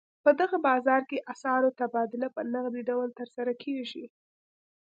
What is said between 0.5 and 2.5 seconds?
بازار کې اسعارو تبادله په